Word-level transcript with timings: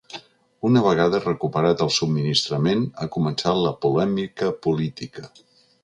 Una 0.69 0.81
vegada 0.85 1.19
recuperat 1.25 1.83
el 1.85 1.91
subministrament, 1.97 2.83
ha 3.05 3.09
començat 3.17 3.63
la 3.69 3.75
polèmica 3.87 4.53
política. 4.69 5.33